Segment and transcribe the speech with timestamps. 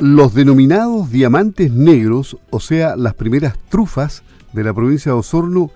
[0.00, 5.70] Los denominados diamantes negros, o sea, las primeras trufas de la provincia de Osorno,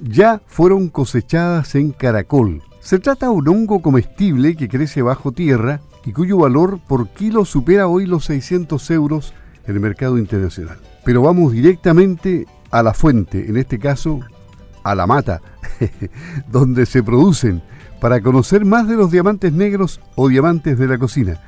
[0.00, 2.62] ya fueron cosechadas en Caracol.
[2.78, 7.44] Se trata de un hongo comestible que crece bajo tierra y cuyo valor por kilo
[7.44, 9.34] supera hoy los 600 euros
[9.66, 10.78] en el mercado internacional.
[11.04, 14.20] Pero vamos directamente a la fuente, en este caso
[14.84, 15.40] a la mata,
[16.48, 17.60] donde se producen,
[18.00, 21.40] para conocer más de los diamantes negros o diamantes de la cocina.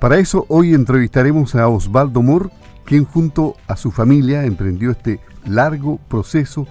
[0.00, 2.50] Para eso hoy entrevistaremos a Osvaldo Mor,
[2.84, 6.66] quien junto a su familia emprendió este largo proceso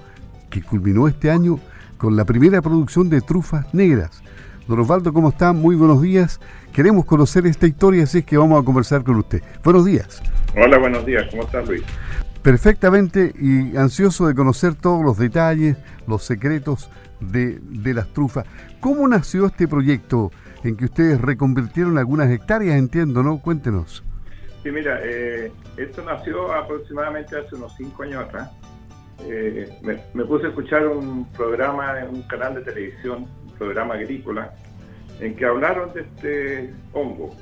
[0.51, 1.59] que culminó este año
[1.98, 4.21] con la primera producción de trufas negras.
[4.67, 5.53] Don Osvaldo, ¿cómo está?
[5.53, 6.39] Muy buenos días.
[6.71, 9.41] Queremos conocer esta historia, así es que vamos a conversar con usted.
[9.63, 10.21] Buenos días.
[10.55, 11.26] Hola, buenos días.
[11.31, 11.81] ¿Cómo estás, Luis?
[12.43, 18.45] Perfectamente y ansioso de conocer todos los detalles, los secretos de, de las trufas.
[18.79, 20.31] ¿Cómo nació este proyecto?
[20.65, 23.40] En que ustedes reconvirtieron algunas hectáreas, entiendo, ¿no?
[23.40, 24.03] Cuéntenos.
[24.63, 28.51] Sí, mira, eh, esto nació aproximadamente hace unos cinco años atrás.
[29.23, 29.70] Eh,
[30.13, 34.53] me, puse a escuchar un programa en un canal de televisión, un programa agrícola,
[35.20, 37.35] en que hablaron de este hongo.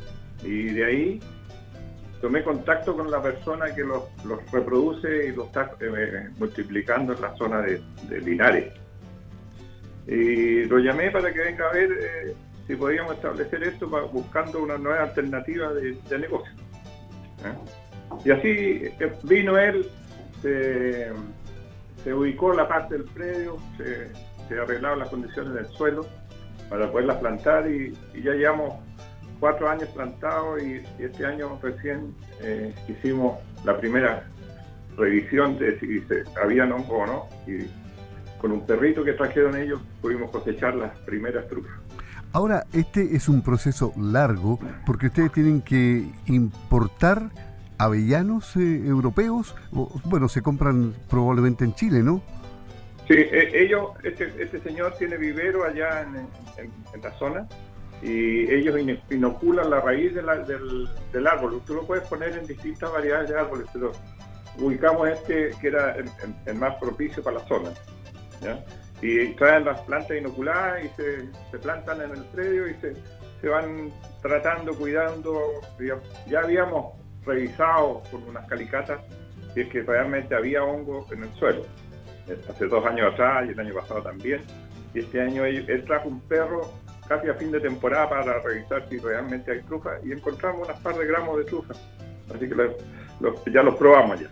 [0.44, 1.20] Y de ahí
[2.22, 4.04] tomé contacto con la persona que los,
[4.52, 7.82] reproduce y los está eh, multiplicando en la zona de,
[8.20, 8.74] Linares.
[10.08, 12.36] Y lo llamé para que venga a ver
[12.68, 16.54] si podíamos establecer esto buscando una nueva alternativa de, negocio.
[17.44, 18.22] ¿eh?
[18.26, 19.90] Y así eh, vino él,
[20.42, 21.12] se,
[22.14, 24.10] ubicó la parte del predio, se,
[24.48, 26.06] se, arreglaron las condiciones del suelo
[26.70, 28.76] para poderlas plantar y, ya llevamos
[29.40, 34.28] cuatro años plantados y, este año recién eh, hicimos la primera
[34.98, 37.68] revisión de si se, había hongo o no y
[38.40, 41.83] con un perrito que trajeron ellos pudimos cosechar las primeras trufas.
[42.34, 47.30] Ahora, este es un proceso largo porque ustedes tienen que importar
[47.78, 52.24] avellanos eh, europeos, o, bueno, se compran probablemente en Chile, ¿no?
[53.08, 57.48] Sí, e, ellos, este, este, señor tiene vivero allá en, la zona
[58.02, 58.80] y ellos
[59.12, 60.28] inoculan la raíz del,
[61.28, 61.62] árbol.
[61.68, 63.92] Tú lo puedes poner en distintas variedades de árboles, pero
[64.58, 65.96] ubicamos este que era
[66.46, 67.70] el, más propicio para la zona.
[69.04, 72.94] Y traen las plantas inoculadas y se, plantan en el predio y se,
[73.42, 73.92] se van
[74.22, 75.42] tratando, cuidando.
[76.28, 76.94] Ya, habíamos
[77.26, 79.02] revisado con unas calicatas
[79.54, 81.64] si es que realmente había hongo en el suelo.
[82.50, 84.42] Hace dos años atrás y el año pasado también.
[84.94, 86.72] Y este año él, trajo un perro
[87.06, 90.96] casi a fin de temporada para revisar si realmente hay trufa y encontramos unas par
[90.96, 91.74] de gramos de trufa.
[92.34, 92.56] Así que
[93.52, 94.28] ya los probamos ya.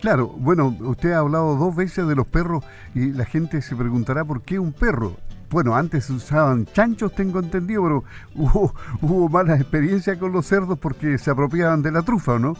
[0.00, 2.64] Claro, bueno, usted ha hablado dos veces de los perros
[2.94, 5.16] y la gente se preguntará por qué un perro.
[5.48, 8.04] Bueno, antes usaban chanchos, tengo entendido, pero
[8.34, 12.54] hubo, hubo malas experiencias con los cerdos porque se apropiaban de la trufa, ¿o no?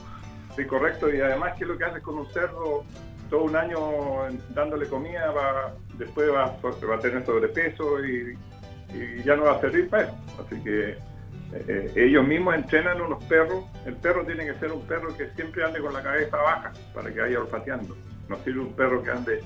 [0.56, 1.12] Sí, correcto.
[1.12, 2.84] Y además, ¿qué es lo que haces con un cerdo?
[3.28, 3.78] Todo un año
[4.54, 8.38] dándole comida, va, después va, va a tener sobrepeso y,
[8.94, 10.14] y ya no va a servir para eso.
[10.44, 10.96] Así que
[11.68, 13.64] eh, ellos mismos entrenan unos perros.
[13.84, 17.12] El perro tiene que ser un perro que siempre ande con la cabeza baja para
[17.12, 17.96] que vaya olfateando.
[18.28, 19.40] No sirve un perro que ande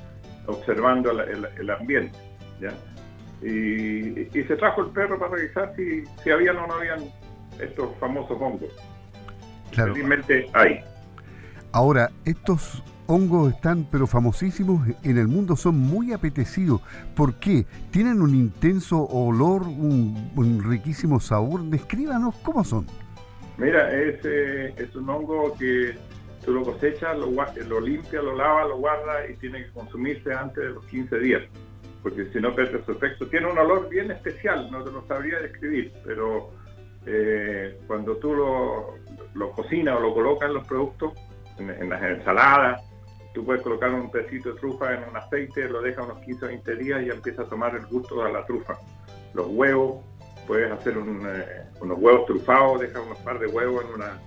[0.47, 2.19] observando el, ambiente.
[3.43, 7.00] Y, se trajo el perro para revisar si, si habían o no habían
[7.60, 8.70] estos famosos hongos.
[9.70, 9.93] Claro.
[9.93, 10.82] Felizmente hay.
[11.72, 16.81] Ahora, estos hongos están pero famosísimos en el mundo, son muy apetecidos.
[17.16, 17.66] ¿Por qué?
[17.91, 21.62] Tienen un intenso olor, un, riquísimo sabor.
[21.62, 22.87] Descríbanos cómo son.
[23.59, 25.94] Mira, es, eh, es un hongo que
[26.44, 27.31] tú lo cosechas, lo,
[27.66, 31.43] lo limpia, lo lava, lo guarda y tiene que consumirse antes de los 15 días,
[32.03, 33.26] porque si no pierde su efecto.
[33.26, 36.50] Tiene un olor bien especial, no te lo sabría describir, pero
[37.06, 38.94] eh, cuando tú lo,
[39.34, 41.12] lo, cocinas o lo colocas en los productos,
[41.59, 42.90] en, en las ensaladas,
[43.33, 46.49] Tú puedes colocar un pedacito de trufa en un aceite, lo dejas unos 15 o
[46.49, 48.77] 20 días y empieza a tomar el gusto de la trufa.
[49.35, 50.03] Los huevos,
[50.49, 54.21] puedes hacer eh, unos huevos trufados, dejas unos par de huevos en, una,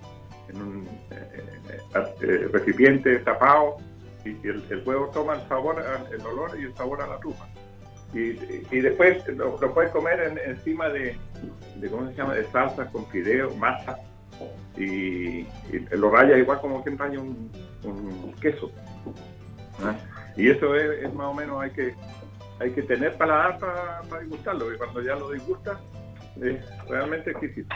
[0.47, 1.59] en un eh,
[2.21, 3.77] eh, recipiente tapado
[4.23, 7.45] y, el, huevo toma el sabor, el olor y el sabor a la trufa.
[8.13, 11.17] Y, después lo, puedes comer encima de,
[11.89, 13.97] ¿cómo se llama?, de salsa con fideo, masa
[14.77, 15.45] y,
[15.91, 18.71] lo rayas igual como quien raya un queso.
[19.83, 19.95] ¿Ah?
[20.35, 21.93] Y eso es, más o menos, hay que,
[22.59, 25.79] hay que tener paladar para, para disgustarlo, y cuando ya lo disgusta,
[26.41, 27.75] es realmente exquisito.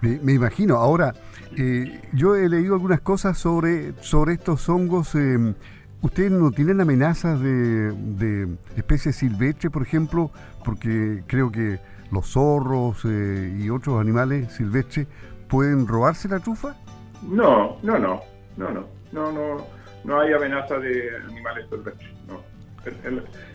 [0.00, 0.76] Me, imagino.
[0.76, 1.14] Ahora,
[1.56, 5.14] eh, yo he leído algunas cosas sobre, sobre estos hongos.
[5.14, 5.54] Eh,
[6.02, 10.30] ¿Ustedes no tienen amenazas de, de, especies silvestres, por ejemplo?
[10.62, 11.78] Porque creo que
[12.10, 15.06] los zorros eh, y otros animales silvestres
[15.48, 16.76] pueden robarse la trufa.
[17.22, 18.20] No, no, no,
[18.58, 19.56] no, no, no, no,
[20.04, 22.42] no hay amenaza de animales silvestres, no.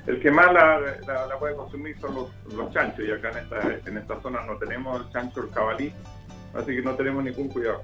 [0.07, 4.19] El, que más la, puede consumir son los, chanchos y acá en esta, en esta
[4.21, 5.93] zona no tenemos el chancho, el cabalí,
[6.55, 7.83] así que no tenemos ningún cuidado.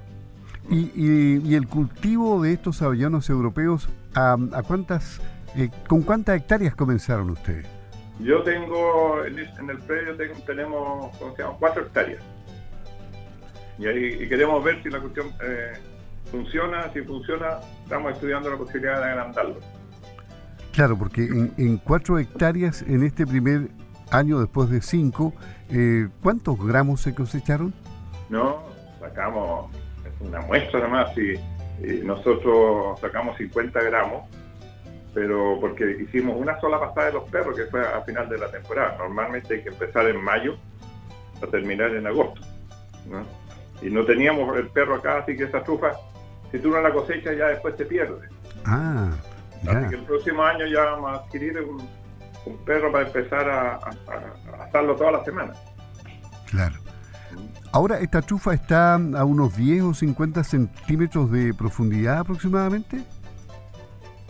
[0.68, 4.36] ¿Y, el cultivo de estos avellanos europeos, a,
[4.66, 5.20] cuántas,
[5.54, 7.66] eh, con cuántas hectáreas comenzaron ustedes?
[8.18, 9.38] Yo tengo, en
[9.70, 11.56] el, predio tenemos, ¿cómo se llama?
[11.60, 12.22] Cuatro hectáreas.
[13.78, 15.74] Y, ahí, queremos ver si la cuestión eh,
[16.30, 16.92] funciona.
[16.92, 19.56] Si funciona, estamos estudiando la posibilidad de agrandarlo.
[20.72, 23.68] Claro, porque en, cuatro hectáreas, en este primer
[24.10, 25.32] año después de cinco,
[25.70, 27.72] eh, ¿cuántos gramos se cosecharon?
[28.28, 28.62] No,
[29.00, 29.70] sacamos
[30.20, 31.34] una muestra además y,
[32.04, 34.24] nosotros sacamos 50 gramos,
[35.12, 38.50] pero porque hicimos una sola pasada de los perros que fue a final de la
[38.50, 38.96] temporada.
[38.96, 40.56] Normalmente hay que empezar en mayo
[41.42, 42.40] a terminar en agosto.
[43.82, 45.92] Y no teníamos el perro acá, así que esa trufa,
[46.50, 48.30] si tú no la cosechas ya después te pierdes.
[48.64, 49.10] Ah,
[49.62, 51.88] Así que el próximo año ya vamos a adquirir un,
[52.64, 55.52] perro para empezar a, a, a, toda la semana.
[56.48, 56.76] Claro.
[57.72, 63.02] Ahora, ¿esta trufa está a unos 10 o 50 centímetros de profundidad aproximadamente?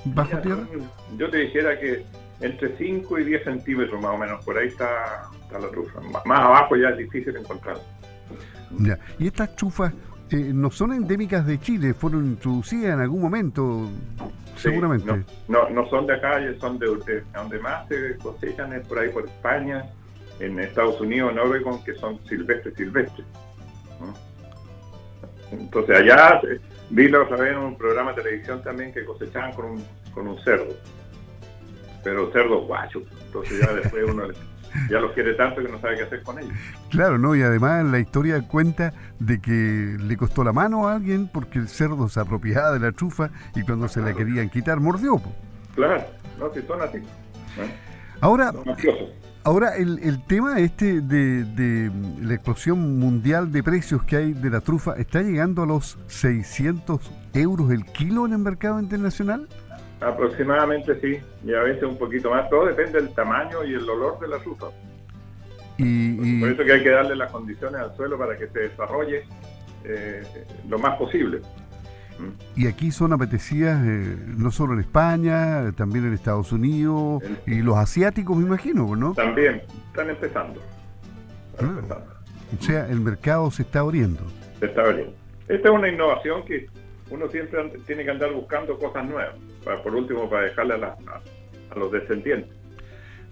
[0.06, 0.66] ¿Bajo tierra?
[1.18, 2.06] Yo te dijera que
[2.40, 6.00] entre 5 y 10 centímetros más o menos, por ahí está, la trufa.
[6.24, 7.82] Más abajo ya es difícil encontrarla.
[8.78, 8.98] Ya.
[9.18, 9.92] ¿Y estas trufas
[10.30, 11.94] eh, no son endémicas de Chile?
[11.94, 13.88] ¿Fueron introducidas en algún momento?
[14.56, 15.24] seguramente.
[15.48, 19.10] No, no, son de acá, son de, de donde más se cosechan es por ahí,
[19.10, 19.84] por España,
[20.40, 23.26] en Estados Unidos, en Oregon, que son silvestres, silvestres.
[25.52, 26.40] Entonces allá
[26.90, 30.26] vi la otra vez en un programa de televisión también que cosechaban con un, con
[30.26, 30.74] un cerdo,
[32.02, 33.02] pero cerdo guacho.
[33.26, 34.28] Entonces ya después uno
[34.90, 36.52] ya los quiere tanto que no sabe qué hacer con ellos.
[36.90, 37.34] Claro, ¿no?
[37.34, 41.68] Y además la historia cuenta de que le costó la mano a alguien porque el
[41.68, 45.20] cerdo se apropiaba de la trufa y cuando se la querían quitar mordió.
[45.74, 46.04] Claro,
[46.38, 46.98] no, si son así.
[48.20, 48.52] Ahora,
[49.46, 51.88] Ahora, el, el tema este de,
[52.20, 57.00] la explosión mundial de precios que hay de la trufa, ¿está llegando a los 600
[57.32, 59.46] euros el kilo en el mercado internacional?
[60.00, 62.48] Aproximadamente sí, y a veces un poquito más.
[62.50, 64.66] Todo depende del tamaño y el olor de la trufa.
[65.78, 69.24] Y, Por eso que hay que darle las condiciones al suelo para que se desarrolle
[69.84, 70.22] eh,
[70.68, 71.40] lo más posible.
[72.54, 77.76] Y aquí son apetecidas eh, no solo en España, también en Estados Unidos y los
[77.76, 79.12] asiáticos, me imagino, ¿no?
[79.12, 80.60] También, están empezando.
[81.60, 81.98] Ah.
[82.58, 84.20] O sea, el mercado se está abriendo.
[84.60, 85.14] Se está abriendo.
[85.48, 86.66] Esta es una innovación que
[87.10, 91.92] uno siempre tiene que andar buscando cosas nuevas, para, por último, para dejarle a los
[91.92, 92.56] descendientes.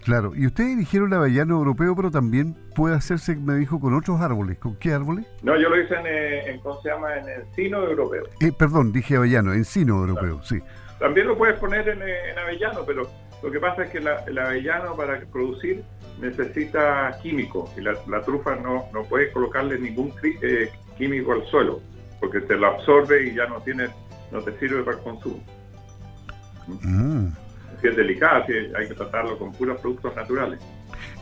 [0.05, 4.21] Claro, y ustedes dijeron el avellano europeo, pero también puede hacerse, me dijo, con otros
[4.21, 4.59] árboles.
[4.59, 5.25] ¿Con qué árboles?
[5.43, 7.17] No, yo lo hice en, eh, ¿cómo se llama?
[7.17, 8.25] En encino europeo.
[8.41, 10.61] Eh, perdón, dije avellano, encino europeo, sí.
[10.99, 13.09] También lo puedes poner en, eh, en, avellano, pero
[13.43, 15.83] lo que pasa es que el avellano para producir
[16.21, 17.95] necesita químico y la,
[18.25, 20.13] trufa no, no puedes colocarle ningún
[20.99, 21.81] químico al suelo,
[22.21, 23.89] porque te lo absorbe y ya no tiene,
[24.31, 25.43] no te sirve para el consumo.
[26.83, 27.29] Mm
[27.89, 28.45] es delicada,
[28.77, 30.61] hay que tratarlo con puros productos naturales.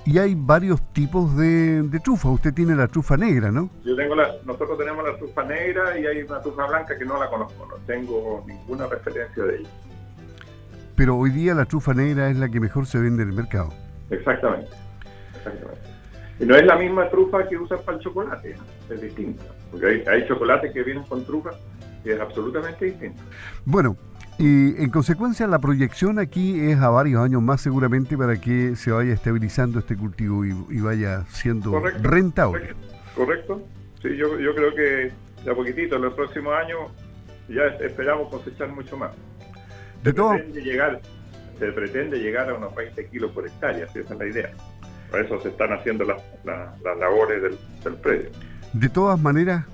[0.05, 2.29] Y hay varios tipos de, trufa.
[2.29, 3.71] Usted tiene la trufa negra, ¿no?
[3.85, 7.19] Yo tengo la, nosotros tenemos la trufa negra y hay una trufa blanca que no
[7.19, 9.69] la conozco, no tengo ninguna referencia de ella.
[10.97, 13.73] Pero hoy día la trufa negra es la que mejor se vende en el mercado.
[14.11, 14.71] Exactamente,
[16.47, 18.57] no es la misma trufa que usan para el chocolate,
[18.91, 19.45] es distinta.
[19.71, 21.51] Porque hay, hay chocolates que vienen con trufa
[22.05, 23.23] y es absolutamente distinto.
[23.65, 23.97] Bueno,
[24.39, 28.91] y en consecuencia la proyección aquí es a varios años más seguramente para que se
[28.91, 32.75] vaya estabilizando este cultivo y, vaya siendo rentable.
[33.15, 33.63] Correcto.
[34.01, 35.13] Sí, yo, yo creo que
[35.45, 36.79] ya poquitito, en los próximos años
[37.49, 39.13] ya esperamos cosechar mucho más.
[40.03, 41.01] Se, de pretende, llegar,
[41.59, 44.51] se pretende llegar a unos 20 kilos por hectárea, esa es la idea.
[45.13, 46.21] Para eso se están haciendo las,
[46.99, 48.31] labores del, del predio.
[48.73, 49.67] De todas maneras,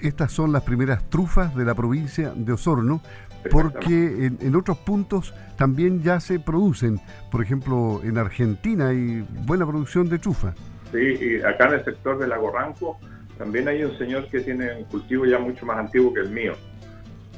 [0.00, 3.02] estas son las primeras trufas de la provincia de Osorno,
[3.50, 7.00] porque en, otros puntos también ya se producen.
[7.30, 10.54] Por ejemplo, en Argentina hay buena producción de trufa.
[10.92, 12.98] Sí, y acá en el sector de Lago Ranco
[13.38, 16.52] también hay un señor que tiene un cultivo ya mucho más antiguo que el mío.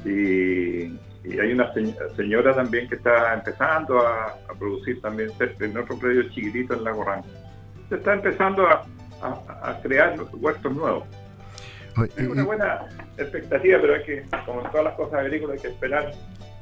[0.05, 0.99] Y,
[1.31, 1.71] hay una
[2.15, 7.27] señora también que está empezando a, producir también en otro predio chiquitito en Lago Ranco.
[7.89, 8.85] Se está empezando a,
[9.21, 11.05] a crear huertos nuevos.
[12.17, 12.85] Es una buena
[13.17, 16.11] expectativa, pero hay que, como en todas las cosas agrícolas, hay que esperar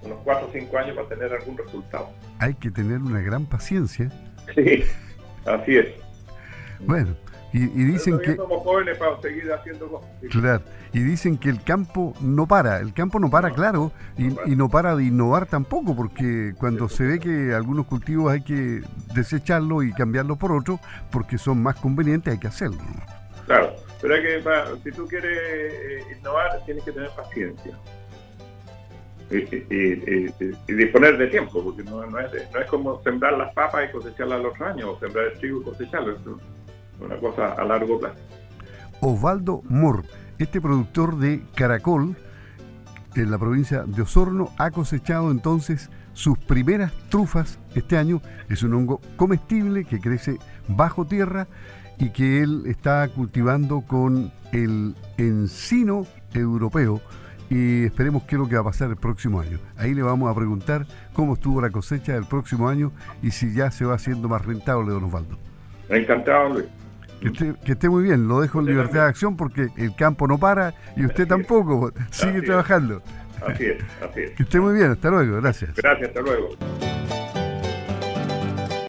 [0.03, 2.09] unos 4 o 5 años para tener algún resultado.
[2.39, 4.09] Hay que tener una gran paciencia.
[4.55, 4.83] Sí,
[5.45, 5.87] así es.
[6.81, 7.15] Bueno,
[7.53, 8.35] Y, dicen que...
[8.35, 10.09] Somos jóvenes para seguir haciendo cosas.
[10.29, 10.61] Claro.
[10.93, 12.79] Y dicen que el campo no para.
[12.79, 13.91] El campo no para, claro.
[14.17, 14.95] Y no, para.
[14.95, 18.81] de innovar tampoco, porque cuando se ve que algunos cultivos hay que
[19.13, 20.79] desecharlos y cambiarlos por otros,
[21.11, 22.79] porque son más convenientes, hay que hacerlo.
[23.45, 23.75] Claro.
[24.01, 24.43] Pero hay que,
[24.83, 27.77] si tú quieres eh, innovar, tienes que tener paciencia.
[29.29, 34.39] Y, disponer de tiempo, porque no, es, no es como sembrar las papas y cosecharlas
[34.39, 36.17] al otro año, o sembrar el trigo y cosecharlo
[37.01, 38.19] una cosa a largo plazo.
[39.01, 40.03] Osvaldo Mor,
[40.37, 42.15] este productor de caracol
[43.15, 48.21] en la provincia de Osorno, ha cosechado entonces sus primeras trufas este año.
[48.49, 51.47] Es un hongo comestible que crece bajo tierra
[51.97, 57.01] y que él está cultivando con el encino europeo
[57.49, 59.59] y esperemos qué es lo que va a pasar el próximo año.
[59.77, 62.91] Ahí le vamos a preguntar cómo estuvo la cosecha del próximo año
[63.21, 65.37] y si ya se va haciendo más rentable, don Osvaldo.
[65.89, 66.80] Encantado, Luis.
[67.21, 70.73] Que esté, muy bien, lo dejo en libertad de acción porque el campo no para
[70.95, 73.01] y usted tampoco, sigue trabajando.
[73.45, 74.31] Así es, así es.
[74.31, 75.75] Que esté muy bien, hasta luego, gracias.
[75.75, 76.49] Gracias, hasta luego.